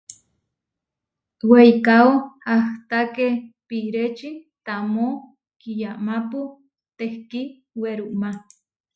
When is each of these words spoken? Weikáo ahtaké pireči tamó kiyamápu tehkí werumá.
Weikáo 1.49 2.09
ahtaké 2.53 3.27
pireči 3.67 4.29
tamó 4.65 5.07
kiyamápu 5.59 6.41
tehkí 6.97 7.41
werumá. 7.81 8.29